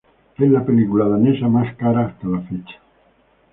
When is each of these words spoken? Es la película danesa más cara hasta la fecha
Es 0.35 0.49
la 0.49 0.65
película 0.65 1.07
danesa 1.07 1.47
más 1.47 1.75
cara 1.75 2.07
hasta 2.07 2.27
la 2.27 2.41
fecha 2.41 2.81